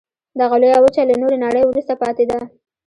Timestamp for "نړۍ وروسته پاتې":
1.45-2.23